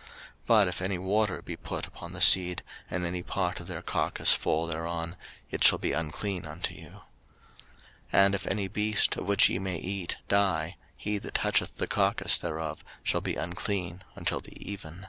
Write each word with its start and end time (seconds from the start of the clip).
03:011:038 0.00 0.08
But 0.46 0.68
if 0.68 0.80
any 0.80 0.96
water 0.98 1.42
be 1.42 1.56
put 1.58 1.86
upon 1.86 2.14
the 2.14 2.22
seed, 2.22 2.62
and 2.90 3.04
any 3.04 3.22
part 3.22 3.60
of 3.60 3.66
their 3.66 3.82
carcase 3.82 4.32
fall 4.32 4.66
thereon, 4.66 5.14
it 5.50 5.62
shall 5.62 5.76
be 5.76 5.92
unclean 5.92 6.46
unto 6.46 6.72
you. 6.72 6.88
03:011:039 8.14 8.14
And 8.14 8.34
if 8.34 8.46
any 8.46 8.66
beast, 8.66 9.16
of 9.18 9.26
which 9.26 9.50
ye 9.50 9.58
may 9.58 9.76
eat, 9.76 10.16
die; 10.26 10.78
he 10.96 11.18
that 11.18 11.34
toucheth 11.34 11.76
the 11.76 11.86
carcase 11.86 12.38
thereof 12.38 12.82
shall 13.02 13.20
be 13.20 13.36
unclean 13.36 14.02
until 14.16 14.40
the 14.40 14.56
even. 14.58 15.06